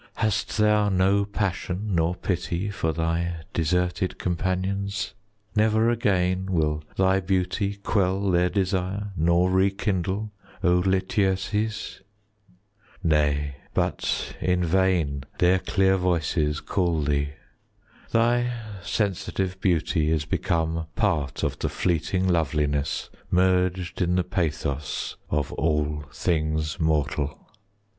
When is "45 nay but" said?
13.03-14.35